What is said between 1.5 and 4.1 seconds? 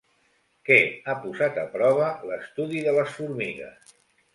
a prova l'estudi de les formigues?